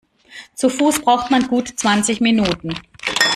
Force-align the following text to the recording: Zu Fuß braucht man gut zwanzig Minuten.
Zu 0.55 0.69
Fuß 0.71 1.01
braucht 1.03 1.29
man 1.29 1.47
gut 1.47 1.67
zwanzig 1.77 2.21
Minuten. 2.21 2.73